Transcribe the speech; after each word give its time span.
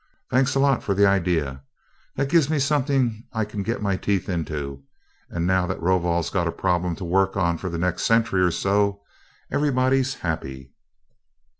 Thanks 0.31 0.55
a 0.55 0.59
lot 0.59 0.81
for 0.81 0.95
the 0.95 1.05
idea 1.05 1.61
that 2.15 2.27
gives 2.27 2.49
me 2.49 2.57
something 2.57 3.23
I 3.33 3.45
can 3.45 3.61
get 3.61 3.83
my 3.83 3.97
teeth 3.97 4.29
into, 4.29 4.81
and 5.29 5.45
now 5.45 5.67
that 5.67 5.79
Rovol's 5.79 6.31
got 6.31 6.47
a 6.47 6.51
problem 6.51 6.95
to 6.95 7.05
work 7.05 7.37
on 7.37 7.59
for 7.59 7.69
the 7.69 7.77
next 7.77 8.05
century 8.07 8.41
or 8.41 8.49
so, 8.49 9.01
everybody's 9.51 10.15
happy." 10.15 10.71